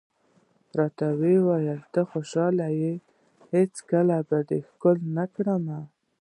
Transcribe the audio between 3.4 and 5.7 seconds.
هېڅکله به دې ښکل نه کړم.